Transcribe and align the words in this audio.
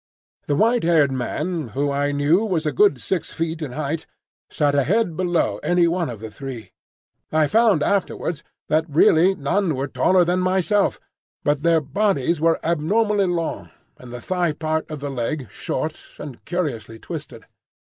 The 0.47 0.55
white 0.55 0.81
haired 0.81 1.11
man, 1.11 1.67
who 1.77 1.91
I 1.91 2.11
knew 2.11 2.43
was 2.43 2.65
a 2.65 2.71
good 2.71 2.99
six 2.99 3.31
feet 3.31 3.61
in 3.61 3.73
height, 3.73 4.07
sat 4.49 4.73
a 4.73 4.83
head 4.83 5.15
below 5.15 5.59
any 5.61 5.87
one 5.87 6.09
of 6.09 6.21
the 6.21 6.31
three. 6.31 6.71
I 7.31 7.45
found 7.45 7.83
afterwards 7.83 8.41
that 8.67 8.89
really 8.89 9.35
none 9.35 9.75
were 9.75 9.87
taller 9.87 10.25
than 10.25 10.39
myself; 10.39 10.99
but 11.43 11.61
their 11.61 11.81
bodies 11.81 12.41
were 12.41 12.59
abnormally 12.65 13.27
long, 13.27 13.69
and 13.99 14.11
the 14.11 14.21
thigh 14.21 14.53
part 14.53 14.89
of 14.89 15.01
the 15.01 15.11
leg 15.11 15.51
short 15.51 16.01
and 16.17 16.43
curiously 16.45 16.97
twisted. 16.97 17.45